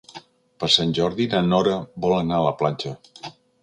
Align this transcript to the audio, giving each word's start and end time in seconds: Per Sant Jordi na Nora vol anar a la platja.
Per 0.63 0.69
Sant 0.77 0.95
Jordi 1.01 1.29
na 1.35 1.43
Nora 1.51 1.79
vol 2.07 2.19
anar 2.25 2.41
a 2.41 2.45
la 2.51 2.59
platja. 2.65 2.99